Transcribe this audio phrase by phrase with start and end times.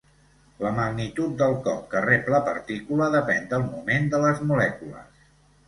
[0.67, 5.25] La magnitud del cop que rep la partícula depèn del moment de les molècules.